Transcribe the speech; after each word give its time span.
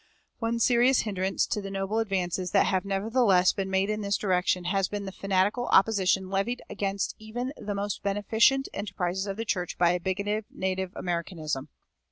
One 0.39 0.57
serious 0.57 1.01
hindrance 1.01 1.45
to 1.45 1.61
the 1.61 1.69
noble 1.69 1.99
advances 1.99 2.49
that 2.53 2.65
have 2.65 2.85
nevertheless 2.85 3.53
been 3.53 3.69
made 3.69 3.87
in 3.91 4.01
this 4.01 4.17
direction 4.17 4.63
has 4.63 4.87
been 4.87 5.05
the 5.05 5.11
fanatical 5.11 5.67
opposition 5.67 6.27
levied 6.31 6.63
against 6.71 7.13
even 7.19 7.53
the 7.55 7.75
most 7.75 8.01
beneficent 8.01 8.67
enterprises 8.73 9.27
of 9.27 9.37
the 9.37 9.45
church 9.45 9.77
by 9.77 9.91
a 9.91 9.99
bigoted 9.99 10.45
Native 10.49 10.93
Americanism. 10.95 11.69